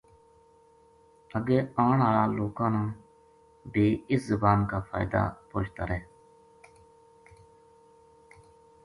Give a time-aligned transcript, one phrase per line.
[1.37, 2.83] اگے آن ہالا لوکاں نا
[3.71, 5.99] بے اس زبان کا فائدہ پوہچتا رہ